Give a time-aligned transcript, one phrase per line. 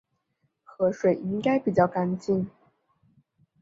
[0.63, 2.49] 河水应该比较干净